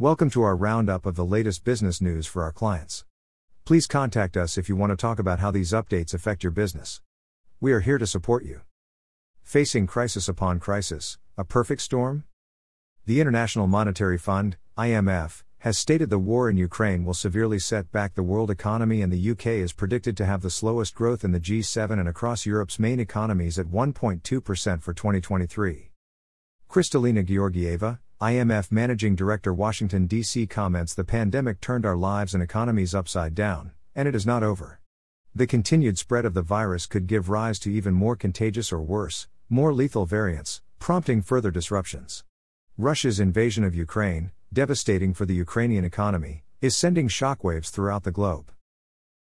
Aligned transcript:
Welcome 0.00 0.30
to 0.30 0.42
our 0.42 0.54
roundup 0.54 1.06
of 1.06 1.16
the 1.16 1.24
latest 1.24 1.64
business 1.64 2.00
news 2.00 2.24
for 2.24 2.44
our 2.44 2.52
clients. 2.52 3.04
Please 3.64 3.88
contact 3.88 4.36
us 4.36 4.56
if 4.56 4.68
you 4.68 4.76
want 4.76 4.90
to 4.90 4.96
talk 4.96 5.18
about 5.18 5.40
how 5.40 5.50
these 5.50 5.72
updates 5.72 6.14
affect 6.14 6.44
your 6.44 6.52
business. 6.52 7.00
We 7.60 7.72
are 7.72 7.80
here 7.80 7.98
to 7.98 8.06
support 8.06 8.44
you. 8.44 8.60
Facing 9.42 9.88
crisis 9.88 10.28
upon 10.28 10.60
crisis, 10.60 11.18
a 11.36 11.42
perfect 11.42 11.82
storm? 11.82 12.22
The 13.06 13.20
International 13.20 13.66
Monetary 13.66 14.18
Fund, 14.18 14.56
IMF, 14.78 15.42
has 15.58 15.76
stated 15.76 16.10
the 16.10 16.18
war 16.20 16.48
in 16.48 16.56
Ukraine 16.56 17.04
will 17.04 17.12
severely 17.12 17.58
set 17.58 17.90
back 17.90 18.14
the 18.14 18.22
world 18.22 18.52
economy 18.52 19.02
and 19.02 19.12
the 19.12 19.30
UK 19.32 19.46
is 19.46 19.72
predicted 19.72 20.16
to 20.18 20.26
have 20.26 20.42
the 20.42 20.48
slowest 20.48 20.94
growth 20.94 21.24
in 21.24 21.32
the 21.32 21.40
G7 21.40 21.98
and 21.98 22.08
across 22.08 22.46
Europe's 22.46 22.78
main 22.78 23.00
economies 23.00 23.58
at 23.58 23.66
1.2% 23.66 24.80
for 24.80 24.94
2023. 24.94 25.90
Kristalina 26.70 27.26
Georgieva, 27.26 27.98
IMF 28.20 28.72
Managing 28.72 29.14
Director 29.14 29.54
Washington, 29.54 30.08
D.C. 30.08 30.48
comments 30.48 30.92
the 30.92 31.04
pandemic 31.04 31.60
turned 31.60 31.86
our 31.86 31.96
lives 31.96 32.34
and 32.34 32.42
economies 32.42 32.92
upside 32.92 33.32
down, 33.32 33.70
and 33.94 34.08
it 34.08 34.14
is 34.16 34.26
not 34.26 34.42
over. 34.42 34.80
The 35.36 35.46
continued 35.46 35.98
spread 35.98 36.24
of 36.24 36.34
the 36.34 36.42
virus 36.42 36.86
could 36.86 37.06
give 37.06 37.28
rise 37.28 37.60
to 37.60 37.70
even 37.70 37.94
more 37.94 38.16
contagious 38.16 38.72
or 38.72 38.82
worse, 38.82 39.28
more 39.48 39.72
lethal 39.72 40.04
variants, 40.04 40.62
prompting 40.80 41.22
further 41.22 41.52
disruptions. 41.52 42.24
Russia's 42.76 43.20
invasion 43.20 43.62
of 43.62 43.76
Ukraine, 43.76 44.32
devastating 44.52 45.14
for 45.14 45.24
the 45.24 45.36
Ukrainian 45.36 45.84
economy, 45.84 46.42
is 46.60 46.76
sending 46.76 47.06
shockwaves 47.06 47.70
throughout 47.70 48.02
the 48.02 48.10
globe. 48.10 48.50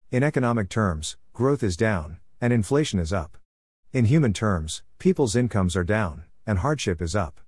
In 0.10 0.24
economic 0.24 0.70
terms, 0.70 1.18
growth 1.34 1.64
is 1.64 1.76
down, 1.76 2.20
and 2.40 2.54
inflation 2.54 3.00
is 3.00 3.12
up. 3.12 3.38
In 3.92 4.06
human 4.06 4.32
terms, 4.32 4.84
people's 5.00 5.36
incomes 5.36 5.76
are 5.76 5.84
down, 5.84 6.24
and 6.48 6.60
hardship 6.60 7.02
is 7.02 7.14
up. 7.14 7.42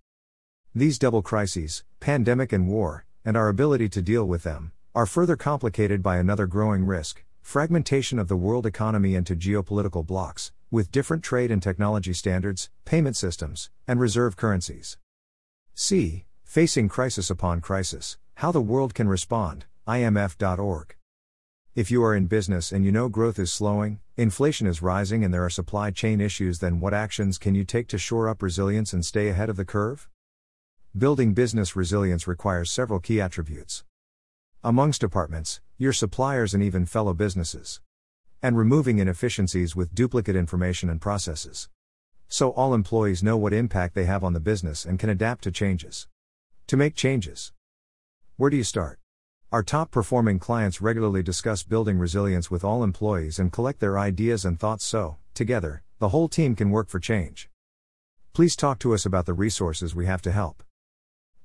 These 0.77 0.99
double 0.99 1.23
crises, 1.23 1.83
pandemic 1.99 2.53
and 2.53 2.67
war, 2.67 3.07
and 3.25 3.35
our 3.35 3.49
ability 3.49 3.89
to 3.89 3.99
deal 3.99 4.25
with 4.27 4.43
them, 4.43 4.73
are 4.93 5.07
further 5.07 5.35
complicated 5.35 6.03
by 6.03 6.17
another 6.17 6.45
growing 6.45 6.85
risk 6.85 7.23
fragmentation 7.41 8.19
of 8.19 8.27
the 8.27 8.35
world 8.35 8.67
economy 8.67 9.15
into 9.15 9.35
geopolitical 9.35 10.05
blocks, 10.05 10.51
with 10.69 10.91
different 10.91 11.23
trade 11.23 11.49
and 11.49 11.63
technology 11.63 12.13
standards, 12.13 12.69
payment 12.85 13.17
systems, 13.17 13.71
and 13.87 13.99
reserve 13.99 14.37
currencies. 14.37 14.99
C. 15.73 16.25
Facing 16.43 16.89
Crisis 16.89 17.31
Upon 17.31 17.59
Crisis 17.59 18.19
How 18.35 18.51
the 18.51 18.61
World 18.61 18.93
Can 18.93 19.07
Respond, 19.07 19.65
IMF.org. 19.87 20.95
If 21.73 21.89
you 21.89 22.03
are 22.03 22.15
in 22.15 22.27
business 22.27 22.71
and 22.71 22.85
you 22.85 22.91
know 22.91 23.09
growth 23.09 23.39
is 23.39 23.51
slowing, 23.51 23.99
inflation 24.15 24.67
is 24.67 24.83
rising, 24.83 25.23
and 25.23 25.33
there 25.33 25.43
are 25.43 25.49
supply 25.49 25.89
chain 25.89 26.21
issues, 26.21 26.59
then 26.59 26.79
what 26.79 26.93
actions 26.93 27.39
can 27.39 27.55
you 27.55 27.63
take 27.63 27.87
to 27.87 27.97
shore 27.97 28.29
up 28.29 28.43
resilience 28.43 28.93
and 28.93 29.03
stay 29.03 29.29
ahead 29.29 29.49
of 29.49 29.55
the 29.55 29.65
curve? 29.65 30.07
Building 30.95 31.33
business 31.33 31.75
resilience 31.75 32.27
requires 32.27 32.69
several 32.69 32.99
key 32.99 33.19
attributes. 33.19 33.83
Amongst 34.63 35.01
departments, 35.01 35.61
your 35.77 35.93
suppliers, 35.93 36.53
and 36.53 36.61
even 36.61 36.85
fellow 36.85 37.13
businesses 37.13 37.81
and 38.41 38.55
removing 38.55 38.99
inefficiencies 38.99 39.75
with 39.75 39.95
duplicate 39.95 40.35
information 40.35 40.89
and 40.89 41.01
processes. 41.01 41.69
So 42.27 42.51
all 42.51 42.73
employees 42.73 43.23
know 43.23 43.35
what 43.35 43.53
impact 43.53 43.95
they 43.95 44.05
have 44.05 44.23
on 44.23 44.33
the 44.33 44.39
business 44.39 44.85
and 44.85 44.99
can 44.99 45.09
adapt 45.09 45.43
to 45.45 45.51
changes. 45.51 46.07
To 46.67 46.77
make 46.77 46.95
changes. 46.95 47.51
Where 48.35 48.49
do 48.49 48.57
you 48.57 48.63
start? 48.63 48.99
Our 49.51 49.63
top 49.63 49.91
performing 49.91 50.39
clients 50.39 50.81
regularly 50.81 51.23
discuss 51.23 51.63
building 51.63 51.97
resilience 51.97 52.51
with 52.51 52.63
all 52.63 52.83
employees 52.83 53.39
and 53.39 53.51
collect 53.51 53.79
their 53.79 53.97
ideas 53.97 54.45
and 54.45 54.59
thoughts 54.59 54.85
so, 54.85 55.17
together, 55.33 55.81
the 55.99 56.09
whole 56.09 56.27
team 56.27 56.55
can 56.55 56.69
work 56.69 56.89
for 56.89 56.99
change. 56.99 57.49
Please 58.33 58.55
talk 58.55 58.77
to 58.79 58.93
us 58.93 59.05
about 59.05 59.25
the 59.25 59.33
resources 59.33 59.95
we 59.95 60.05
have 60.05 60.21
to 60.21 60.31
help. 60.31 60.61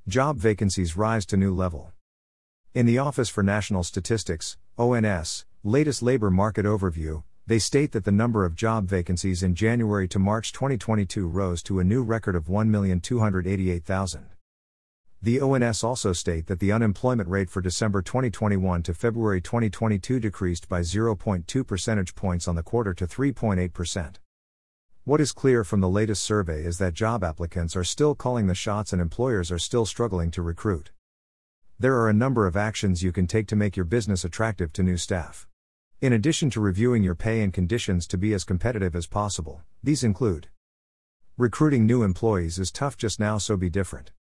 Job 0.09 0.37
vacancies 0.37 0.97
rise 0.97 1.25
to 1.25 1.37
new 1.37 1.55
level. 1.55 1.93
In 2.75 2.87
the 2.87 2.99
Office 2.99 3.29
for 3.29 3.45
National 3.45 3.85
Statistics, 3.85 4.57
ONS, 4.77 5.45
latest 5.63 6.03
labor 6.03 6.29
market 6.29 6.67
overview, 6.67 7.23
they 7.47 7.61
state 7.61 7.93
that 7.93 8.05
the 8.05 8.11
number 8.11 8.45
of 8.45 8.57
job 8.57 8.89
vacancies 8.89 9.45
in 9.45 9.55
January 9.55 10.09
to 10.09 10.19
March 10.19 10.53
2022 10.53 11.29
rose 11.29 11.63
to 11.63 11.79
a 11.79 11.85
new 11.85 12.03
record 12.03 12.35
of 12.35 12.47
1,288,000. 12.47 14.25
The 15.23 15.41
ONS 15.41 15.85
also 15.85 16.13
state 16.13 16.49
that 16.49 16.59
the 16.59 16.73
unemployment 16.73 17.29
rate 17.29 17.49
for 17.49 17.61
December 17.61 18.03
2021 18.03 18.83
to 18.83 18.95
February 18.95 19.41
2022 19.41 20.19
decreased 20.19 20.69
by 20.69 20.81
0.2 20.81 21.65
percentage 21.65 22.17
points 22.17 22.49
on 22.49 22.57
the 22.57 22.65
quarter 22.65 22.93
to 22.93 23.07
3.8%. 23.07 24.17
What 25.05 25.21
is 25.21 25.33
clear 25.33 25.65
from 25.65 25.81
the 25.81 25.89
latest 25.89 26.23
survey 26.23 26.65
is 26.65 26.79
that 26.79 26.95
job 26.95 27.25
applicants 27.25 27.75
are 27.75 27.83
still 27.83 28.15
calling 28.15 28.47
the 28.47 28.55
shots 28.55 28.93
and 28.93 29.03
employers 29.03 29.51
are 29.51 29.59
still 29.59 29.85
struggling 29.85 30.31
to 30.31 30.43
recruit. 30.43 30.93
There 31.77 31.97
are 31.97 32.09
a 32.09 32.13
number 32.13 32.47
of 32.47 32.57
actions 32.57 33.03
you 33.03 33.11
can 33.11 33.27
take 33.27 33.49
to 33.49 33.57
make 33.57 33.75
your 33.75 33.85
business 33.85 34.25
attractive 34.25 34.73
to 34.75 34.85
new 34.85 34.97
staff. 34.97 35.49
In 36.01 36.13
addition 36.13 36.51
to 36.51 36.61
reviewing 36.61 37.03
your 37.03 37.17
pay 37.17 37.41
and 37.43 37.53
conditions 37.53 38.07
to 38.07 38.17
be 38.17 38.33
as 38.33 38.45
competitive 38.45 38.95
as 38.95 39.09
possible, 39.09 39.63
these 39.83 40.05
include 40.05 40.47
Recruiting 41.37 41.85
new 41.85 42.05
employees 42.05 42.61
is 42.61 42.71
tough 42.71 42.97
just 42.97 43.19
now, 43.19 43.39
so 43.39 43.57
be 43.57 43.69
different. 43.69 44.13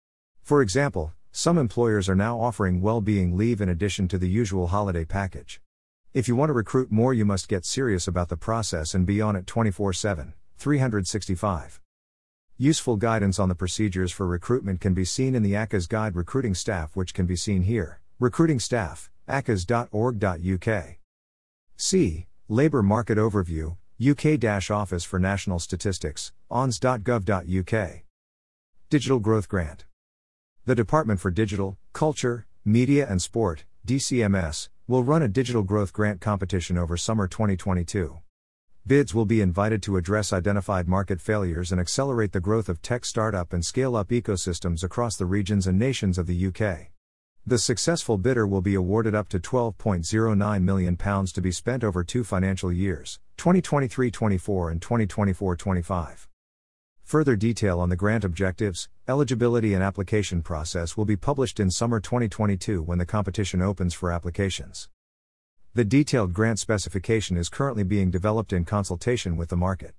For 0.42 0.64
example, 0.64 1.14
some 1.32 1.60
employers 1.60 2.10
are 2.10 2.16
now 2.16 2.40
offering 2.40 2.82
well 2.82 3.02
being 3.02 3.38
leave 3.38 3.62
in 3.62 3.70
addition 3.70 4.08
to 4.08 4.18
the 4.18 4.30
usual 4.30 4.66
holiday 4.66 5.06
package. 5.06 5.62
If 6.16 6.28
you 6.28 6.36
want 6.36 6.50
to 6.50 6.54
recruit 6.54 6.92
more, 6.92 7.14
you 7.14 7.24
must 7.24 7.48
get 7.48 7.66
serious 7.66 8.08
about 8.08 8.30
the 8.30 8.36
process 8.36 8.96
and 8.96 9.06
be 9.06 9.22
on 9.22 9.36
it 9.36 9.46
24 9.46 9.94
7, 9.94 10.34
365. 10.62 11.82
Useful 12.60 12.96
guidance 12.96 13.40
on 13.40 13.50
the 13.50 13.56
procedures 13.56 14.12
for 14.12 14.28
recruitment 14.28 14.80
can 14.80 14.94
be 14.94 15.04
seen 15.04 15.34
in 15.34 15.42
the 15.42 15.54
ACAS 15.54 15.90
Guide 15.90 16.16
Recruiting 16.16 16.54
Staff, 16.54 16.96
which 16.96 17.16
can 17.16 17.26
be 17.26 17.36
seen 17.36 17.64
here. 17.64 18.00
Recruiting 18.20 18.60
Staff, 18.60 19.10
acas.org.uk. 19.28 20.86
C. 21.78 22.28
Labour 22.48 22.84
Market 22.84 23.18
Overview, 23.18 23.78
UK 24.00 24.70
Office 24.70 25.04
for 25.04 25.18
National 25.18 25.58
Statistics, 25.58 26.32
ons.gov.uk. 26.52 28.02
Digital 28.92 29.20
Growth 29.20 29.50
Grant. 29.50 29.86
The 30.68 30.76
Department 30.76 31.20
for 31.20 31.32
Digital, 31.32 31.80
Culture, 31.92 32.46
Media 32.64 33.08
and 33.10 33.20
Sport, 33.20 33.66
DCMS, 33.88 34.70
will 34.88 35.04
run 35.04 35.24
a 35.24 35.28
digital 35.28 35.64
growth 35.64 35.92
grant 35.92 36.22
competition 36.22 36.78
over 36.78 36.98
summer 36.98 37.28
2022. 37.28 38.20
Bids 38.88 39.14
will 39.14 39.28
be 39.28 39.42
invited 39.42 39.84
to 39.84 39.96
address 39.96 40.34
identified 40.34 40.88
market 40.88 41.22
failures 41.22 41.72
and 41.72 41.80
accelerate 41.80 42.32
the 42.32 42.40
growth 42.40 42.68
of 42.68 42.82
tech 42.82 43.06
startup 43.06 43.54
and 43.54 43.64
scale 43.64 43.96
up 43.96 44.10
ecosystems 44.10 44.84
across 44.84 45.16
the 45.16 45.28
regions 45.28 45.68
and 45.68 45.78
nations 45.78 46.18
of 46.18 46.26
the 46.26 46.48
UK. 46.48 46.88
The 47.46 47.60
successful 47.60 48.18
bidder 48.18 48.48
will 48.48 48.62
be 48.62 48.74
awarded 48.74 49.14
up 49.14 49.30
to 49.30 49.40
£12.09 49.40 50.64
million 50.64 50.98
to 50.98 51.42
be 51.42 51.52
spent 51.52 51.84
over 51.84 52.04
two 52.04 52.24
financial 52.24 52.72
years, 52.72 53.20
2023 53.38 54.10
24 54.10 54.72
and 54.72 54.82
2024 54.82 55.56
25. 55.56 56.28
Further 57.04 57.36
detail 57.36 57.80
on 57.80 57.90
the 57.90 57.96
grant 57.96 58.24
objectives, 58.24 58.90
eligibility, 59.08 59.76
and 59.76 59.84
application 59.84 60.42
process 60.42 60.98
will 60.98 61.06
be 61.06 61.16
published 61.16 61.60
in 61.60 61.70
summer 61.70 62.00
2022 62.00 62.82
when 62.82 62.98
the 62.98 63.06
competition 63.06 63.62
opens 63.62 63.94
for 63.94 64.12
applications. 64.12 64.90
The 65.74 65.86
detailed 65.86 66.34
grant 66.34 66.60
specification 66.60 67.38
is 67.38 67.48
currently 67.48 67.84
being 67.84 68.12
developed 68.12 68.52
in 68.52 68.66
consultation 68.66 69.38
with 69.38 69.48
the 69.48 69.56
market. 69.56 69.96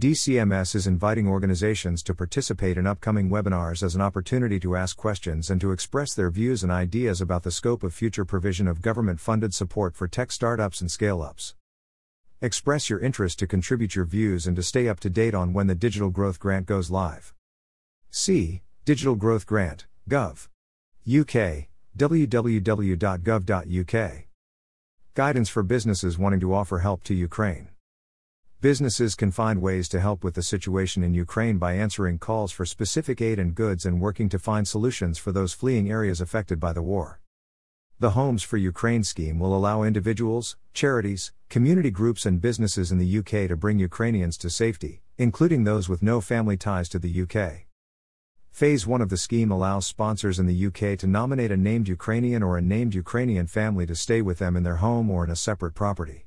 DCMS 0.00 0.74
is 0.74 0.86
inviting 0.86 1.28
organizations 1.28 2.02
to 2.04 2.14
participate 2.14 2.78
in 2.78 2.86
upcoming 2.86 3.28
webinars 3.28 3.82
as 3.82 3.94
an 3.94 4.00
opportunity 4.00 4.58
to 4.60 4.74
ask 4.74 4.96
questions 4.96 5.50
and 5.50 5.60
to 5.60 5.70
express 5.70 6.14
their 6.14 6.30
views 6.30 6.62
and 6.62 6.72
ideas 6.72 7.20
about 7.20 7.42
the 7.42 7.50
scope 7.50 7.82
of 7.82 7.92
future 7.92 8.24
provision 8.24 8.66
of 8.66 8.80
government 8.80 9.20
funded 9.20 9.52
support 9.52 9.94
for 9.94 10.08
tech 10.08 10.32
startups 10.32 10.80
and 10.80 10.90
scale 10.90 11.20
ups. 11.20 11.56
Express 12.40 12.88
your 12.88 12.98
interest 12.98 13.38
to 13.40 13.46
contribute 13.46 13.94
your 13.94 14.06
views 14.06 14.46
and 14.46 14.56
to 14.56 14.62
stay 14.62 14.88
up 14.88 14.98
to 15.00 15.10
date 15.10 15.34
on 15.34 15.52
when 15.52 15.66
the 15.66 15.74
Digital 15.74 16.08
Growth 16.08 16.40
Grant 16.40 16.64
goes 16.64 16.90
live. 16.90 17.34
See 18.10 18.62
Digital 18.86 19.16
Growth 19.16 19.44
Grant, 19.44 19.84
Gov. 20.08 20.48
UK, 21.06 21.68
www.gov.uk. 21.98 23.02
Guidance 25.14 25.50
for 25.50 25.62
businesses 25.62 26.16
wanting 26.16 26.40
to 26.40 26.54
offer 26.54 26.78
help 26.78 27.04
to 27.04 27.12
Ukraine. 27.12 27.68
Businesses 28.62 29.14
can 29.14 29.30
find 29.30 29.60
ways 29.60 29.86
to 29.90 30.00
help 30.00 30.24
with 30.24 30.34
the 30.34 30.42
situation 30.42 31.04
in 31.04 31.12
Ukraine 31.12 31.58
by 31.58 31.74
answering 31.74 32.18
calls 32.18 32.50
for 32.50 32.64
specific 32.64 33.20
aid 33.20 33.38
and 33.38 33.54
goods 33.54 33.84
and 33.84 34.00
working 34.00 34.30
to 34.30 34.38
find 34.38 34.66
solutions 34.66 35.18
for 35.18 35.30
those 35.30 35.52
fleeing 35.52 35.90
areas 35.90 36.22
affected 36.22 36.58
by 36.58 36.72
the 36.72 36.80
war. 36.80 37.20
The 38.00 38.12
Homes 38.12 38.42
for 38.42 38.56
Ukraine 38.56 39.04
scheme 39.04 39.38
will 39.38 39.54
allow 39.54 39.82
individuals, 39.82 40.56
charities, 40.72 41.32
community 41.50 41.90
groups, 41.90 42.24
and 42.24 42.40
businesses 42.40 42.90
in 42.90 42.96
the 42.96 43.18
UK 43.18 43.48
to 43.48 43.56
bring 43.56 43.78
Ukrainians 43.78 44.38
to 44.38 44.48
safety, 44.48 45.02
including 45.18 45.64
those 45.64 45.90
with 45.90 46.02
no 46.02 46.22
family 46.22 46.56
ties 46.56 46.88
to 46.88 46.98
the 46.98 47.20
UK. 47.20 47.66
Phase 48.52 48.86
1 48.86 49.00
of 49.00 49.08
the 49.08 49.16
scheme 49.16 49.50
allows 49.50 49.86
sponsors 49.86 50.38
in 50.38 50.44
the 50.44 50.66
UK 50.66 50.98
to 50.98 51.06
nominate 51.06 51.50
a 51.50 51.56
named 51.56 51.88
Ukrainian 51.88 52.42
or 52.42 52.58
a 52.58 52.60
named 52.60 52.94
Ukrainian 52.94 53.46
family 53.46 53.86
to 53.86 53.94
stay 53.94 54.20
with 54.20 54.40
them 54.40 54.58
in 54.58 54.62
their 54.62 54.76
home 54.76 55.10
or 55.10 55.24
in 55.24 55.30
a 55.30 55.36
separate 55.36 55.72
property. 55.72 56.26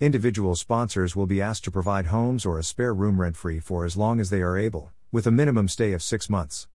Individual 0.00 0.56
sponsors 0.56 1.14
will 1.14 1.24
be 1.26 1.40
asked 1.40 1.62
to 1.62 1.70
provide 1.70 2.06
homes 2.06 2.44
or 2.44 2.58
a 2.58 2.64
spare 2.64 2.92
room 2.92 3.20
rent 3.20 3.36
free 3.36 3.60
for 3.60 3.84
as 3.84 3.96
long 3.96 4.18
as 4.18 4.28
they 4.30 4.42
are 4.42 4.58
able, 4.58 4.90
with 5.12 5.24
a 5.24 5.30
minimum 5.30 5.68
stay 5.68 5.92
of 5.92 6.02
six 6.02 6.28
months. 6.28 6.66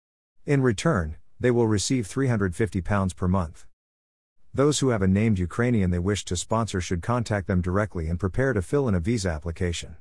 In 0.47 0.63
return, 0.63 1.17
they 1.41 1.51
will 1.51 1.67
receive 1.67 2.07
£350 2.07 3.17
per 3.17 3.27
month. 3.27 3.67
Those 4.55 4.79
who 4.79 4.91
have 4.91 5.03
a 5.03 5.09
named 5.09 5.41
Ukrainian 5.41 5.91
they 5.91 5.99
wish 5.99 6.25
to 6.27 6.37
sponsor 6.37 6.81
should 6.81 7.03
contact 7.03 7.49
them 7.49 7.61
directly 7.61 8.07
and 8.07 8.21
prepare 8.21 8.53
to 8.53 8.63
fill 8.63 8.87
in 8.87 8.95
a 8.95 9.01
visa 9.01 9.31
application. 9.31 9.97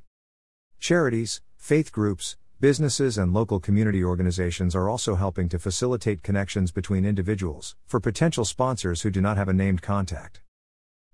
Charities, 0.80 1.42
faith 1.57 1.92
groups, 1.92 2.38
businesses, 2.62 3.18
and 3.18 3.34
local 3.34 3.58
community 3.62 4.04
organizations 4.04 4.76
are 4.76 4.90
also 4.90 5.16
helping 5.16 5.48
to 5.48 5.58
facilitate 5.58 6.24
connections 6.24 6.74
between 6.74 7.06
individuals 7.06 7.78
for 7.88 8.02
potential 8.02 8.44
sponsors 8.44 9.02
who 9.02 9.10
do 9.10 9.22
not 9.22 9.38
have 9.38 9.48
a 9.48 9.54
named 9.54 9.82
contact. 9.82 10.42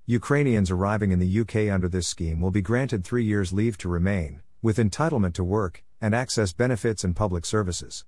Ukrainians 0.08 0.72
arriving 0.72 1.12
in 1.12 1.20
the 1.20 1.40
UK 1.42 1.72
under 1.72 1.88
this 1.88 2.08
scheme 2.08 2.42
will 2.42 2.50
be 2.50 2.64
granted 2.64 3.04
three 3.04 3.24
years 3.24 3.54
leave 3.54 3.78
to 3.78 3.88
remain, 3.88 4.42
with 4.64 4.78
entitlement 4.78 5.34
to 5.34 5.44
work, 5.44 5.84
and 6.02 6.16
access 6.16 6.52
benefits 6.52 7.04
and 7.04 7.16
public 7.16 7.46
services. 7.46 8.06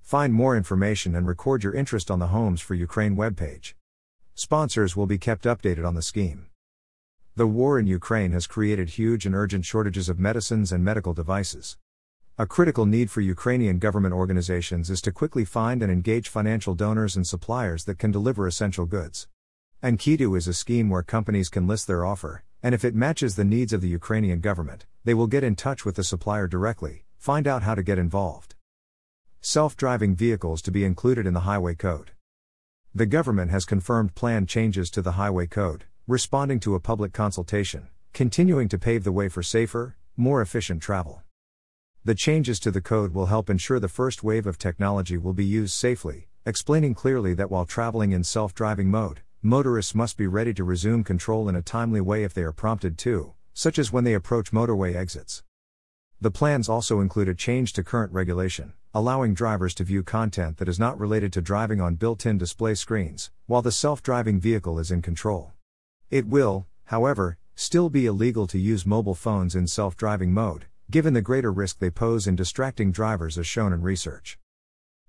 Find 0.00 0.32
more 0.32 0.56
information 0.56 1.16
and 1.16 1.26
record 1.26 1.64
your 1.64 1.74
interest 1.74 2.12
on 2.12 2.20
the 2.20 2.28
Homes 2.28 2.60
for 2.60 2.74
Ukraine 2.74 3.16
webpage. 3.16 3.74
Sponsors 4.34 4.96
will 4.96 5.06
be 5.06 5.18
kept 5.18 5.44
updated 5.44 5.84
on 5.84 5.96
the 5.96 6.02
scheme. 6.02 6.46
The 7.34 7.48
war 7.48 7.78
in 7.80 7.88
Ukraine 7.88 8.30
has 8.30 8.46
created 8.46 8.90
huge 8.90 9.26
and 9.26 9.34
urgent 9.34 9.64
shortages 9.64 10.08
of 10.08 10.20
medicines 10.20 10.70
and 10.70 10.84
medical 10.84 11.12
devices. 11.12 11.76
A 12.38 12.46
critical 12.46 12.86
need 12.86 13.10
for 13.10 13.20
Ukrainian 13.20 13.78
government 13.78 14.14
organizations 14.14 14.88
is 14.88 15.02
to 15.02 15.12
quickly 15.12 15.44
find 15.44 15.82
and 15.82 15.92
engage 15.92 16.30
financial 16.30 16.74
donors 16.74 17.14
and 17.14 17.26
suppliers 17.26 17.84
that 17.84 17.98
can 17.98 18.10
deliver 18.10 18.46
essential 18.46 18.86
goods. 18.86 19.28
Ankidu 19.82 20.34
is 20.34 20.48
a 20.48 20.54
scheme 20.54 20.88
where 20.88 21.02
companies 21.02 21.50
can 21.50 21.66
list 21.66 21.86
their 21.86 22.06
offer, 22.06 22.42
and 22.62 22.74
if 22.74 22.86
it 22.86 22.94
matches 22.94 23.36
the 23.36 23.44
needs 23.44 23.74
of 23.74 23.82
the 23.82 23.88
Ukrainian 23.88 24.40
government, 24.40 24.86
they 25.04 25.12
will 25.12 25.26
get 25.26 25.44
in 25.44 25.54
touch 25.54 25.84
with 25.84 25.96
the 25.96 26.02
supplier 26.02 26.48
directly, 26.48 27.04
find 27.18 27.46
out 27.46 27.64
how 27.64 27.74
to 27.74 27.82
get 27.82 27.98
involved. 27.98 28.54
Self 29.42 29.76
driving 29.76 30.16
vehicles 30.16 30.62
to 30.62 30.70
be 30.70 30.86
included 30.86 31.26
in 31.26 31.34
the 31.34 31.40
Highway 31.40 31.74
Code. 31.74 32.12
The 32.94 33.04
government 33.04 33.50
has 33.50 33.66
confirmed 33.66 34.14
planned 34.14 34.48
changes 34.48 34.90
to 34.92 35.02
the 35.02 35.12
Highway 35.12 35.48
Code, 35.48 35.84
responding 36.06 36.60
to 36.60 36.76
a 36.76 36.80
public 36.80 37.12
consultation, 37.12 37.88
continuing 38.14 38.70
to 38.70 38.78
pave 38.78 39.04
the 39.04 39.12
way 39.12 39.28
for 39.28 39.42
safer, 39.42 39.96
more 40.16 40.40
efficient 40.40 40.80
travel. 40.80 41.22
The 42.04 42.16
changes 42.16 42.58
to 42.60 42.72
the 42.72 42.80
code 42.80 43.14
will 43.14 43.26
help 43.26 43.48
ensure 43.48 43.78
the 43.78 43.86
first 43.86 44.24
wave 44.24 44.44
of 44.44 44.58
technology 44.58 45.16
will 45.16 45.34
be 45.34 45.44
used 45.44 45.72
safely, 45.72 46.26
explaining 46.44 46.94
clearly 46.96 47.32
that 47.34 47.48
while 47.48 47.64
traveling 47.64 48.10
in 48.10 48.24
self 48.24 48.52
driving 48.52 48.90
mode, 48.90 49.20
motorists 49.40 49.94
must 49.94 50.16
be 50.16 50.26
ready 50.26 50.52
to 50.54 50.64
resume 50.64 51.04
control 51.04 51.48
in 51.48 51.54
a 51.54 51.62
timely 51.62 52.00
way 52.00 52.24
if 52.24 52.34
they 52.34 52.42
are 52.42 52.50
prompted 52.50 52.98
to, 52.98 53.34
such 53.54 53.78
as 53.78 53.92
when 53.92 54.02
they 54.02 54.14
approach 54.14 54.50
motorway 54.50 54.96
exits. 54.96 55.44
The 56.20 56.32
plans 56.32 56.68
also 56.68 56.98
include 56.98 57.28
a 57.28 57.36
change 57.36 57.72
to 57.74 57.84
current 57.84 58.12
regulation, 58.12 58.72
allowing 58.92 59.32
drivers 59.32 59.72
to 59.74 59.84
view 59.84 60.02
content 60.02 60.56
that 60.56 60.68
is 60.68 60.80
not 60.80 60.98
related 60.98 61.32
to 61.34 61.40
driving 61.40 61.80
on 61.80 61.94
built 61.94 62.26
in 62.26 62.36
display 62.36 62.74
screens, 62.74 63.30
while 63.46 63.62
the 63.62 63.70
self 63.70 64.02
driving 64.02 64.40
vehicle 64.40 64.80
is 64.80 64.90
in 64.90 65.02
control. 65.02 65.52
It 66.10 66.26
will, 66.26 66.66
however, 66.86 67.38
still 67.54 67.90
be 67.90 68.06
illegal 68.06 68.48
to 68.48 68.58
use 68.58 68.84
mobile 68.84 69.14
phones 69.14 69.54
in 69.54 69.68
self 69.68 69.96
driving 69.96 70.34
mode, 70.34 70.66
given 70.92 71.14
the 71.14 71.22
greater 71.22 71.50
risk 71.50 71.78
they 71.78 71.88
pose 71.88 72.26
in 72.26 72.36
distracting 72.36 72.92
drivers 72.92 73.38
as 73.38 73.46
shown 73.46 73.72
in 73.72 73.80
research. 73.80 74.38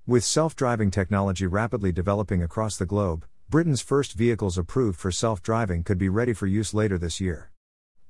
With 0.07 0.24
self 0.24 0.56
driving 0.56 0.89
technology 0.89 1.45
rapidly 1.45 1.91
developing 1.91 2.41
across 2.41 2.77
the 2.77 2.85
globe, 2.85 3.25
Britain's 3.50 3.81
first 3.81 4.13
vehicles 4.13 4.57
approved 4.57 4.97
for 4.97 5.12
self 5.12 5.41
driving 5.41 5.83
could 5.83 5.97
be 5.97 6.07
ready 6.07 6.31
for 6.31 6.47
use 6.47 6.74
later 6.74 6.97
this 6.97 7.19
year. 7.19 7.51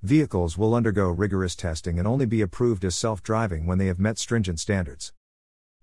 Vehicles 0.04 0.56
will 0.56 0.76
undergo 0.76 1.10
rigorous 1.10 1.56
testing 1.56 1.98
and 1.98 2.08
only 2.08 2.28
be 2.28 2.42
approved 2.42 2.86
as 2.86 2.96
self 2.96 3.24
driving 3.24 3.66
when 3.66 3.80
they 3.80 3.88
have 3.88 3.98
met 4.00 4.20
stringent 4.20 4.60
standards. 4.60 5.12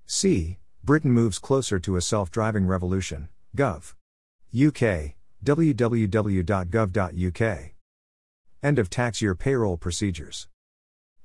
C. 0.06 0.58
Britain 0.84 1.10
moves 1.10 1.40
closer 1.40 1.80
to 1.80 1.96
a 1.96 2.00
self 2.00 2.30
driving 2.30 2.68
revolution. 2.68 3.28
Gov. 3.56 3.94
UK. 4.54 5.16
www.gov.uk. 5.44 6.50
End 8.62 8.78
of 8.78 8.90
tax 8.90 9.20
year 9.20 9.34
payroll 9.34 9.76
procedures. 9.76 10.46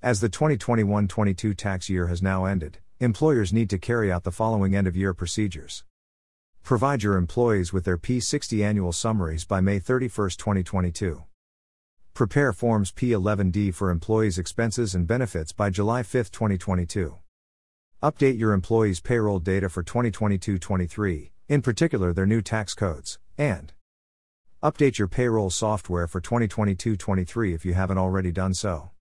As 0.06 0.20
the 0.20 0.30
2021 0.30 1.08
22 1.08 1.56
tax 1.56 1.90
year 1.90 2.06
has 2.06 2.22
now 2.22 2.46
ended, 2.46 2.78
employers 3.00 3.52
need 3.52 3.72
to 3.72 3.80
carry 3.80 4.12
out 4.12 4.24
the 4.24 4.32
following 4.32 4.76
end 4.76 4.86
of 4.86 4.96
year 4.96 5.16
procedures. 5.16 5.84
Provide 6.62 7.02
your 7.02 7.18
employees 7.18 7.74
with 7.74 7.86
their 7.86 7.98
P60 7.98 8.64
annual 8.64 8.92
summaries 8.92 9.46
by 9.46 9.62
May 9.62 9.80
31, 9.80 10.30
2022. 10.38 11.24
Prepare 12.14 12.54
Forms 12.54 12.92
P11D 12.92 13.74
for 13.74 13.90
employees' 13.90 14.38
expenses 14.38 14.94
and 14.94 15.08
benefits 15.08 15.52
by 15.52 15.72
July 15.72 16.04
5, 16.04 16.30
2022. 16.30 17.18
Update 18.04 18.38
your 18.38 18.54
employees' 18.54 19.00
payroll 19.00 19.40
data 19.40 19.70
for 19.70 19.82
2022 19.82 20.60
23, 20.60 21.32
in 21.48 21.64
particular 21.64 22.14
their 22.14 22.28
new 22.28 22.44
tax 22.44 22.76
codes, 22.76 23.18
and 23.40 23.74
update 24.62 25.00
your 25.00 25.08
payroll 25.08 25.50
software 25.50 26.06
for 26.06 26.22
2022 26.22 26.96
23 26.96 27.56
if 27.56 27.66
you 27.66 27.74
haven't 27.74 27.98
already 27.98 28.32
done 28.32 28.54
so. 28.54 28.92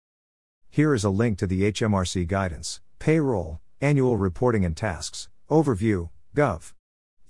Here 0.75 0.93
is 0.93 1.05
a 1.05 1.11
link 1.11 1.39
to 1.39 1.47
the 1.47 1.71
HMRC 1.71 2.27
guidance, 2.27 2.81
payroll, 2.99 3.61
annual 3.81 4.17
reporting 4.17 4.65
and 4.65 4.77
tasks, 4.77 5.29
overview, 5.49 6.11
gov. 6.35 6.73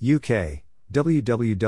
UK, 0.02 0.62
www.gov.uk. 0.90 1.58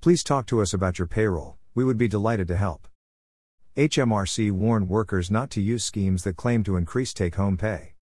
Please 0.00 0.24
talk 0.24 0.46
to 0.46 0.62
us 0.62 0.72
about 0.72 0.98
your 0.98 1.06
payroll 1.06 1.58
we 1.74 1.84
would 1.84 1.98
be 1.98 2.08
delighted 2.08 2.48
to 2.48 2.56
help. 2.56 2.88
HMRC 3.76 4.50
warned 4.52 4.88
workers 4.88 5.30
not 5.30 5.50
to 5.50 5.60
use 5.60 5.84
schemes 5.84 6.24
that 6.24 6.38
claim 6.38 6.64
to 6.64 6.76
increase 6.76 7.12
take 7.12 7.34
home 7.34 7.58
pay. 7.58 7.92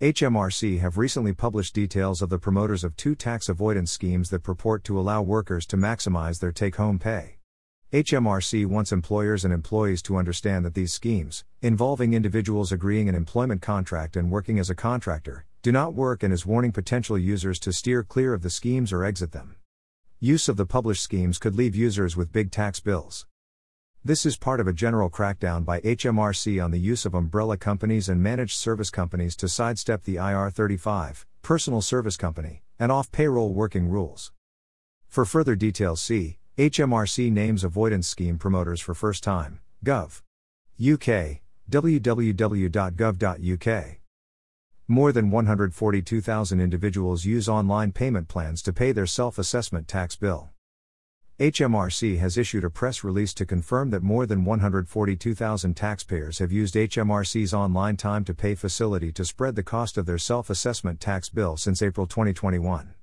HMRC 0.00 0.80
have 0.80 0.96
recently 0.96 1.34
published 1.34 1.74
details 1.74 2.22
of 2.22 2.30
the 2.30 2.38
promoters 2.38 2.82
of 2.82 2.96
two 2.96 3.14
tax 3.14 3.50
avoidance 3.50 3.92
schemes 3.92 4.30
that 4.30 4.42
purport 4.42 4.84
to 4.84 4.98
allow 4.98 5.20
workers 5.20 5.66
to 5.66 5.76
maximize 5.76 6.40
their 6.40 6.50
take 6.50 6.76
home 6.76 6.98
pay. 6.98 7.37
HMRC 7.90 8.66
wants 8.66 8.92
employers 8.92 9.46
and 9.46 9.54
employees 9.54 10.02
to 10.02 10.18
understand 10.18 10.62
that 10.66 10.74
these 10.74 10.92
schemes, 10.92 11.46
involving 11.62 12.12
individuals 12.12 12.70
agreeing 12.70 13.08
an 13.08 13.14
employment 13.14 13.62
contract 13.62 14.14
and 14.14 14.30
working 14.30 14.58
as 14.58 14.68
a 14.68 14.74
contractor, 14.74 15.46
do 15.62 15.72
not 15.72 15.94
work 15.94 16.22
and 16.22 16.30
is 16.30 16.44
warning 16.44 16.70
potential 16.70 17.16
users 17.16 17.58
to 17.58 17.72
steer 17.72 18.02
clear 18.02 18.34
of 18.34 18.42
the 18.42 18.50
schemes 18.50 18.92
or 18.92 19.04
exit 19.04 19.32
them. 19.32 19.56
Use 20.20 20.50
of 20.50 20.58
the 20.58 20.66
published 20.66 21.02
schemes 21.02 21.38
could 21.38 21.56
leave 21.56 21.74
users 21.74 22.14
with 22.14 22.30
big 22.30 22.50
tax 22.50 22.78
bills. 22.78 23.26
This 24.04 24.26
is 24.26 24.36
part 24.36 24.60
of 24.60 24.66
a 24.66 24.74
general 24.74 25.08
crackdown 25.08 25.64
by 25.64 25.80
HMRC 25.80 26.62
on 26.62 26.72
the 26.72 26.78
use 26.78 27.06
of 27.06 27.14
umbrella 27.14 27.56
companies 27.56 28.10
and 28.10 28.22
managed 28.22 28.58
service 28.58 28.90
companies 28.90 29.34
to 29.36 29.48
sidestep 29.48 30.04
the 30.04 30.16
IR 30.16 30.50
35, 30.50 31.26
personal 31.40 31.80
service 31.80 32.18
company, 32.18 32.62
and 32.78 32.92
off 32.92 33.10
payroll 33.10 33.54
working 33.54 33.88
rules. 33.88 34.30
For 35.08 35.24
further 35.24 35.56
details, 35.56 36.02
see 36.02 36.37
HMRC 36.58 37.30
names 37.30 37.62
avoidance 37.62 38.08
scheme 38.08 38.36
promoters 38.36 38.80
for 38.80 38.92
first 38.92 39.22
time, 39.22 39.60
Gov. 39.84 40.22
UK, 40.80 41.42
www.gov.uk. 41.70 42.64
More 44.88 45.12
than 45.12 45.30
142,000 45.30 46.60
individuals 46.60 47.24
use 47.24 47.48
online 47.48 47.92
payment 47.92 48.26
plans 48.26 48.60
to 48.62 48.72
pay 48.72 48.90
their 48.90 49.06
self 49.06 49.38
assessment 49.38 49.86
tax 49.86 50.16
bill. 50.16 50.50
HMRC 51.38 52.18
has 52.18 52.36
issued 52.36 52.64
a 52.64 52.70
press 52.70 53.04
release 53.04 53.32
to 53.34 53.46
confirm 53.46 53.90
that 53.90 54.02
more 54.02 54.26
than 54.26 54.44
142,000 54.44 55.74
taxpayers 55.74 56.40
have 56.40 56.50
used 56.50 56.74
HMRC's 56.74 57.54
online 57.54 57.96
time 57.96 58.24
to 58.24 58.34
pay 58.34 58.56
facility 58.56 59.12
to 59.12 59.24
spread 59.24 59.54
the 59.54 59.62
cost 59.62 59.96
of 59.96 60.06
their 60.06 60.18
self 60.18 60.50
assessment 60.50 60.98
tax 60.98 61.28
bill 61.28 61.56
since 61.56 61.82
April 61.82 62.08
2021. 62.08 62.94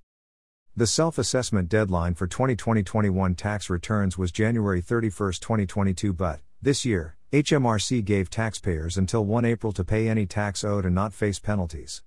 The 0.77 0.87
self 0.87 1.17
assessment 1.17 1.69
deadline 1.69 2.15
for 2.15 2.27
2020 2.27 2.83
21 2.83 3.35
tax 3.35 3.69
returns 3.69 4.17
was 4.17 4.33
January 4.33 4.81
31, 4.81 5.31
2022, 5.39 6.11
but, 6.11 6.41
this 6.61 6.83
year, 6.83 7.15
HMRC 7.31 8.03
gave 8.03 8.29
taxpayers 8.29 8.97
until 8.97 9.23
1 9.23 9.45
April 9.45 9.71
to 9.71 9.85
pay 9.85 10.09
any 10.09 10.25
tax 10.25 10.65
owed 10.65 10.85
and 10.85 10.93
not 10.93 11.13
face 11.13 11.39
penalties. 11.39 12.03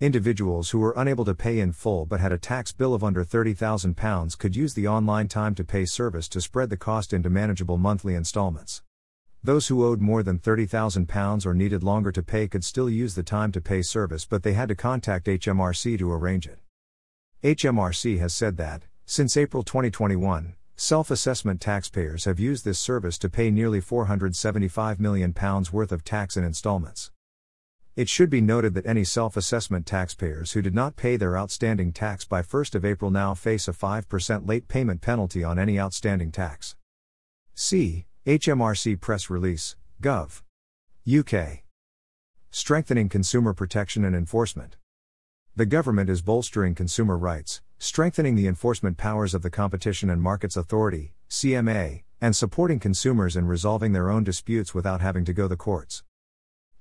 Individuals 0.00 0.70
who 0.70 0.80
were 0.80 0.94
unable 0.96 1.24
to 1.26 1.34
pay 1.36 1.60
in 1.60 1.70
full 1.70 2.06
but 2.06 2.18
had 2.18 2.32
a 2.32 2.38
tax 2.38 2.72
bill 2.72 2.92
of 2.92 3.04
under 3.04 3.24
£30,000 3.24 4.36
could 4.36 4.56
use 4.56 4.74
the 4.74 4.88
online 4.88 5.28
time 5.28 5.54
to 5.54 5.62
pay 5.62 5.84
service 5.84 6.28
to 6.30 6.40
spread 6.40 6.70
the 6.70 6.76
cost 6.76 7.12
into 7.12 7.30
manageable 7.30 7.78
monthly 7.78 8.16
installments. 8.16 8.82
Those 9.44 9.68
who 9.68 9.86
owed 9.86 10.00
more 10.00 10.24
than 10.24 10.40
£30,000 10.40 11.46
or 11.46 11.54
needed 11.54 11.84
longer 11.84 12.10
to 12.10 12.22
pay 12.24 12.48
could 12.48 12.64
still 12.64 12.90
use 12.90 13.14
the 13.14 13.22
time 13.22 13.52
to 13.52 13.60
pay 13.60 13.80
service 13.80 14.24
but 14.24 14.42
they 14.42 14.54
had 14.54 14.70
to 14.70 14.74
contact 14.74 15.26
HMRC 15.26 15.96
to 16.00 16.10
arrange 16.10 16.48
it. 16.48 16.58
HMRC 17.42 18.18
has 18.18 18.34
said 18.34 18.56
that, 18.56 18.82
since 19.04 19.36
April 19.36 19.62
2021, 19.62 20.56
Self 20.78 21.10
assessment 21.10 21.58
taxpayers 21.58 22.26
have 22.26 22.38
used 22.38 22.66
this 22.66 22.78
service 22.78 23.16
to 23.18 23.30
pay 23.30 23.50
nearly 23.50 23.80
£475 23.80 25.00
million 25.00 25.34
worth 25.72 25.90
of 25.90 26.04
tax 26.04 26.36
in 26.36 26.44
installments. 26.44 27.10
It 27.96 28.10
should 28.10 28.28
be 28.28 28.42
noted 28.42 28.74
that 28.74 28.84
any 28.84 29.02
self 29.02 29.38
assessment 29.38 29.86
taxpayers 29.86 30.52
who 30.52 30.60
did 30.60 30.74
not 30.74 30.96
pay 30.96 31.16
their 31.16 31.38
outstanding 31.38 31.94
tax 31.94 32.26
by 32.26 32.42
1st 32.42 32.74
of 32.74 32.84
April 32.84 33.10
now 33.10 33.32
face 33.32 33.68
a 33.68 33.72
5% 33.72 34.46
late 34.46 34.68
payment 34.68 35.00
penalty 35.00 35.42
on 35.42 35.58
any 35.58 35.80
outstanding 35.80 36.30
tax. 36.30 36.76
See 37.54 38.04
HMRC 38.26 39.00
press 39.00 39.30
release, 39.30 39.76
Gov. 40.02 40.42
UK. 41.10 41.62
Strengthening 42.50 43.08
consumer 43.08 43.54
protection 43.54 44.04
and 44.04 44.14
enforcement. 44.14 44.76
The 45.58 45.64
government 45.64 46.10
is 46.10 46.20
bolstering 46.20 46.74
consumer 46.74 47.16
rights, 47.16 47.62
strengthening 47.78 48.34
the 48.34 48.46
enforcement 48.46 48.98
powers 48.98 49.32
of 49.32 49.40
the 49.40 49.48
Competition 49.48 50.10
and 50.10 50.20
Markets 50.20 50.54
Authority, 50.54 51.14
CMA, 51.30 52.02
and 52.20 52.36
supporting 52.36 52.78
consumers 52.78 53.36
in 53.36 53.46
resolving 53.46 53.92
their 53.92 54.10
own 54.10 54.22
disputes 54.22 54.74
without 54.74 55.00
having 55.00 55.24
to 55.24 55.32
go 55.32 55.44
to 55.44 55.48
the 55.48 55.56
courts. 55.56 56.04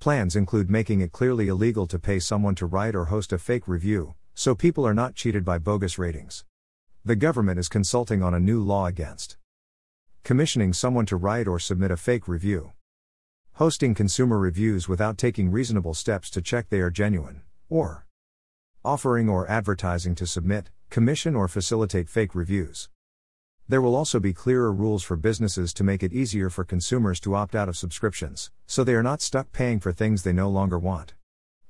Plans 0.02 0.36
include 0.36 0.70
making 0.70 1.00
it 1.00 1.14
clearly 1.14 1.48
illegal 1.48 1.88
to 1.88 1.98
pay 1.98 2.20
someone 2.20 2.54
to 2.56 2.66
write 2.66 2.96
or 2.96 3.06
host 3.06 3.32
a 3.32 3.38
fake 3.38 3.66
review, 3.66 4.16
so 4.34 4.54
people 4.54 4.86
are 4.86 4.94
not 4.94 5.16
cheated 5.16 5.46
by 5.46 5.58
bogus 5.58 5.98
ratings. 5.98 6.44
The 7.06 7.16
government 7.16 7.58
is 7.60 7.70
consulting 7.70 8.22
on 8.22 8.34
a 8.34 8.42
new 8.42 8.62
law 8.62 8.88
against 8.88 9.38
commissioning 10.24 10.74
someone 10.74 11.06
to 11.06 11.16
write 11.16 11.48
or 11.48 11.60
submit 11.60 11.92
a 11.92 11.96
fake 11.96 12.28
review, 12.28 12.74
hosting 13.54 13.96
consumer 13.96 14.38
reviews 14.38 14.90
without 14.90 15.18
taking 15.18 15.50
reasonable 15.50 15.94
steps 15.94 16.30
to 16.30 16.42
check 16.42 16.68
they 16.68 16.82
are 16.82 16.92
genuine, 16.92 17.42
or 17.70 18.05
offering 18.86 19.28
or 19.28 19.50
advertising 19.50 20.14
to 20.16 20.28
submit, 20.28 20.70
commission, 20.90 21.36
or 21.36 21.48
facilitate 21.48 22.08
fake 22.08 22.36
reviews. 22.36 22.88
There 23.68 23.82
will 23.82 23.96
also 23.96 24.20
be 24.20 24.32
clearer 24.32 24.72
rules 24.72 25.02
for 25.02 25.16
businesses 25.16 25.74
to 25.74 25.84
make 25.84 26.04
it 26.04 26.14
easier 26.14 26.52
for 26.52 26.64
consumers 26.64 27.20
to 27.22 27.34
opt 27.34 27.56
out 27.56 27.68
of 27.68 27.76
subscriptions, 27.76 28.52
so 28.68 28.84
they 28.84 28.94
are 28.94 29.02
not 29.02 29.24
stuck 29.24 29.52
paying 29.52 29.80
for 29.80 29.92
things 29.92 30.22
they 30.22 30.34
no 30.34 30.50
longer 30.50 30.78
want. 30.78 31.16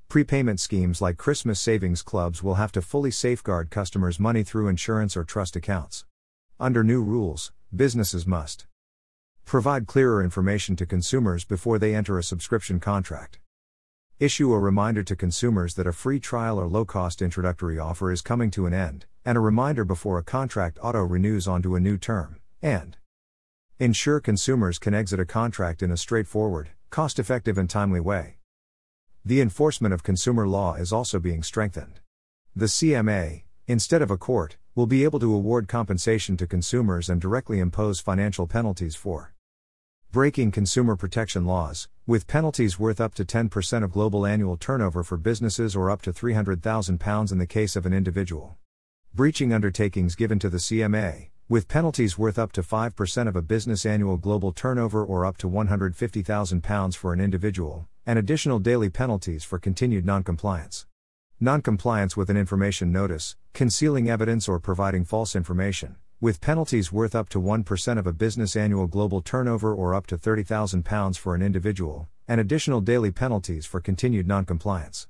Prepayment 0.08 0.60
schemes 0.60 1.00
like 1.00 1.16
Christmas 1.16 1.58
savings 1.58 2.02
clubs 2.02 2.42
will 2.42 2.56
have 2.56 2.70
to 2.72 2.82
fully 2.82 3.10
safeguard 3.10 3.70
customers' 3.70 4.20
money 4.20 4.42
through 4.42 4.68
insurance 4.68 5.16
or 5.16 5.24
trust 5.24 5.56
accounts. 5.56 6.04
Under 6.60 6.84
new 6.84 7.02
rules, 7.02 7.50
businesses 7.74 8.26
must 8.26 8.66
provide 9.46 9.86
clearer 9.86 10.22
information 10.22 10.76
to 10.76 10.84
consumers 10.84 11.44
before 11.44 11.78
they 11.78 11.94
enter 11.94 12.18
a 12.18 12.22
subscription 12.22 12.78
contract. 12.78 13.38
Issue 14.18 14.50
a 14.54 14.58
reminder 14.58 15.02
to 15.02 15.14
consumers 15.14 15.74
that 15.74 15.86
a 15.86 15.92
free 15.92 16.18
trial 16.18 16.58
or 16.58 16.66
low 16.66 16.86
cost 16.86 17.20
introductory 17.20 17.78
offer 17.78 18.10
is 18.10 18.22
coming 18.22 18.50
to 18.52 18.64
an 18.64 18.72
end, 18.72 19.04
and 19.26 19.36
a 19.36 19.42
reminder 19.42 19.84
before 19.84 20.16
a 20.16 20.24
contract 20.24 20.78
auto 20.80 21.00
renews 21.00 21.46
onto 21.46 21.74
a 21.74 21.80
new 21.80 21.98
term, 21.98 22.40
and 22.62 22.96
ensure 23.78 24.18
consumers 24.18 24.78
can 24.78 24.94
exit 24.94 25.20
a 25.20 25.26
contract 25.26 25.82
in 25.82 25.90
a 25.90 25.98
straightforward, 25.98 26.70
cost 26.88 27.18
effective, 27.18 27.58
and 27.58 27.68
timely 27.68 28.00
way. 28.00 28.38
The 29.22 29.42
enforcement 29.42 29.92
of 29.92 30.02
consumer 30.02 30.48
law 30.48 30.76
is 30.76 30.94
also 30.94 31.18
being 31.18 31.42
strengthened. 31.42 32.00
The 32.54 32.66
CMA, 32.66 33.42
instead 33.66 34.00
of 34.00 34.10
a 34.10 34.16
court, 34.16 34.56
will 34.74 34.86
be 34.86 35.04
able 35.04 35.20
to 35.20 35.34
award 35.34 35.68
compensation 35.68 36.38
to 36.38 36.46
consumers 36.46 37.10
and 37.10 37.20
directly 37.20 37.58
impose 37.58 38.00
financial 38.00 38.46
penalties 38.46 38.96
for 38.96 39.34
breaking 40.12 40.50
consumer 40.50 40.96
protection 40.96 41.44
laws, 41.44 41.88
with 42.06 42.26
penalties 42.26 42.78
worth 42.78 43.00
up 43.00 43.14
to 43.14 43.24
10% 43.24 43.82
of 43.82 43.92
global 43.92 44.24
annual 44.24 44.56
turnover 44.56 45.02
for 45.02 45.16
businesses 45.16 45.76
or 45.76 45.90
up 45.90 46.00
to 46.00 46.12
£300,000 46.12 47.32
in 47.32 47.38
the 47.38 47.46
case 47.46 47.76
of 47.76 47.84
an 47.84 47.92
individual. 47.92 48.56
Breaching 49.12 49.52
undertakings 49.52 50.14
given 50.14 50.38
to 50.38 50.48
the 50.48 50.58
CMA, 50.58 51.28
with 51.48 51.68
penalties 51.68 52.16
worth 52.16 52.38
up 52.38 52.52
to 52.52 52.62
5% 52.62 53.28
of 53.28 53.36
a 53.36 53.42
business 53.42 53.84
annual 53.84 54.16
global 54.16 54.52
turnover 54.52 55.04
or 55.04 55.26
up 55.26 55.36
to 55.38 55.48
£150,000 55.48 56.96
for 56.96 57.12
an 57.12 57.20
individual, 57.20 57.88
and 58.06 58.18
additional 58.18 58.58
daily 58.58 58.88
penalties 58.88 59.44
for 59.44 59.58
continued 59.58 60.06
noncompliance. 60.06 60.86
Noncompliance 61.40 62.16
with 62.16 62.30
an 62.30 62.36
information 62.36 62.90
notice, 62.90 63.36
concealing 63.52 64.08
evidence 64.08 64.48
or 64.48 64.58
providing 64.58 65.04
false 65.04 65.36
information, 65.36 65.96
with 66.18 66.40
penalties 66.40 66.90
worth 66.90 67.14
up 67.14 67.28
to 67.28 67.38
1% 67.38 67.98
of 67.98 68.06
a 68.06 68.12
business 68.12 68.56
annual 68.56 68.86
global 68.86 69.20
turnover 69.20 69.74
or 69.74 69.94
up 69.94 70.06
to 70.06 70.16
£30,000 70.16 71.18
for 71.18 71.34
an 71.34 71.42
individual, 71.42 72.08
and 72.26 72.40
additional 72.40 72.80
daily 72.80 73.10
penalties 73.10 73.66
for 73.66 73.80
continued 73.80 74.26
noncompliance. 74.26 75.08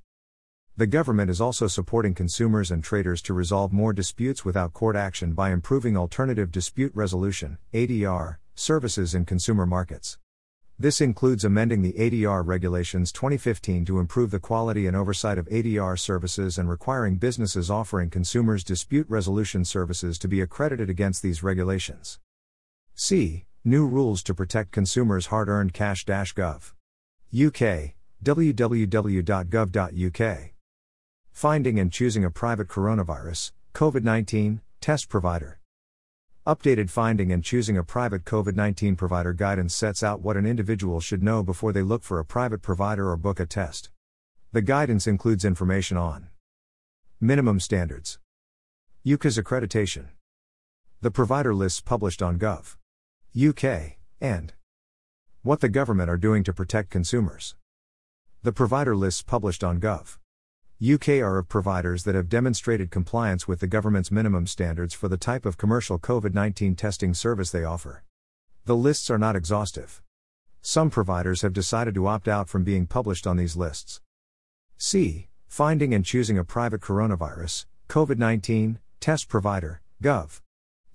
The 0.77 0.89
government 0.89 1.31
is 1.31 1.41
also 1.41 1.69
supporting 1.69 2.13
consumers 2.13 2.73
and 2.73 2.83
traders 2.83 3.23
to 3.23 3.35
resolve 3.35 3.73
more 3.73 3.93
disputes 3.93 4.45
without 4.45 4.73
court 4.73 4.97
action 4.97 5.33
by 5.33 5.53
improving 5.53 5.97
alternative 5.97 6.51
dispute 6.51 6.91
resolution 6.95 7.59
ADR 7.73 8.39
services 8.57 9.15
in 9.15 9.25
consumer 9.25 9.65
markets. 9.65 10.19
This 10.79 11.01
includes 11.01 11.43
amending 11.43 11.81
the 11.81 11.95
ADR 11.95 12.47
Regulations 12.47 13.11
2015 13.11 13.87
to 13.87 13.99
improve 13.99 14.31
the 14.31 14.39
quality 14.39 14.87
and 14.87 14.95
oversight 14.95 15.39
of 15.39 15.49
ADR 15.49 15.99
services 15.99 16.59
and 16.59 16.69
requiring 16.69 17.17
businesses 17.17 17.71
offering 17.71 18.11
consumers 18.11 18.63
dispute 18.63 19.07
resolution 19.09 19.65
services 19.65 20.19
to 20.19 20.29
be 20.29 20.43
accredited 20.43 20.91
against 20.91 21.23
these 21.23 21.43
regulations. 21.43 22.19
C. 22.95 23.47
New 23.65 23.87
rules 23.87 24.23
to 24.25 24.35
protect 24.35 24.71
consumers' 24.71 25.29
hard 25.29 25.49
earned 25.49 25.73
cash. 25.73 26.05
Gov. 26.05 26.75
UK. 27.35 27.95
www.gov.uk. 28.23 28.91
Finding 31.33 31.79
and 31.79 31.91
choosing 31.91 32.25
a 32.25 32.31
private 32.31 32.69
coronavirus, 32.69 33.53
COVID 33.73 34.03
19, 34.03 34.61
test 34.83 35.09
provider. 35.09 35.59
Updated 36.47 36.91
finding 36.91 37.33
and 37.33 37.43
choosing 37.43 37.77
a 37.77 37.83
private 37.83 38.25
COVID 38.25 38.55
19 38.55 38.95
provider 38.95 39.33
guidance 39.33 39.75
sets 39.75 40.05
out 40.05 40.21
what 40.21 40.37
an 40.37 40.47
individual 40.47 41.01
should 41.01 41.21
know 41.21 41.43
before 41.43 41.73
they 41.73 41.83
look 41.83 42.05
for 42.05 42.21
a 42.21 42.25
private 42.25 42.63
provider 42.63 43.11
or 43.11 43.17
book 43.17 43.41
a 43.41 43.47
test. 43.47 43.91
The 44.53 44.63
guidance 44.63 45.09
includes 45.09 45.45
information 45.45 45.97
on 45.97 46.29
minimum 47.21 47.59
standards, 47.59 48.21
UKAS 49.05 49.43
accreditation, 49.43 50.11
the 51.01 51.11
provider 51.11 51.53
lists 51.53 51.81
published 51.81 52.23
on 52.23 52.39
Gov. 52.39 52.77
UK, 53.37 53.97
and 54.21 54.55
what 55.43 55.59
the 55.59 55.69
government 55.69 56.09
are 56.09 56.17
doing 56.17 56.45
to 56.45 56.53
protect 56.53 56.91
consumers. 56.91 57.57
The 58.45 58.53
provider 58.53 58.95
lists 58.95 59.23
published 59.23 59.65
on 59.65 59.81
Gov. 59.81 60.19
UK 60.83 61.09
are 61.23 61.39
of 61.39 61.49
providers 61.49 62.05
that 62.05 62.15
have 62.15 62.29
demonstrated 62.29 62.91
compliance 62.91 63.49
with 63.49 63.61
the 63.61 63.67
government's 63.67 64.11
minimum 64.11 64.47
standards 64.47 64.93
for 64.93 65.09
the 65.09 65.17
type 65.17 65.47
of 65.47 65.57
commercial 65.57 65.99
COVID 65.99 66.35
19 66.35 66.75
testing 66.77 67.15
service 67.15 67.51
they 67.51 67.65
offer. 67.65 68.05
The 68.67 68.77
lists 68.77 69.09
are 69.09 69.17
not 69.17 69.37
exhaustive. 69.37 70.03
Some 70.61 70.91
providers 70.91 71.41
have 71.41 71.55
decided 71.55 71.95
to 71.95 72.07
opt 72.07 72.29
out 72.29 72.51
from 72.51 72.63
being 72.63 72.87
published 72.87 73.27
on 73.27 73.39
these 73.39 73.57
lists. 73.57 74.03
C. 74.77 75.29
Finding 75.49 75.95
and 75.95 76.05
choosing 76.05 76.37
a 76.37 76.45
private 76.45 76.83
coronavirus, 76.83 77.65
COVID 77.89 78.19
19, 78.19 78.79
test 79.01 79.29
provider, 79.29 79.81
Gov. 80.03 80.43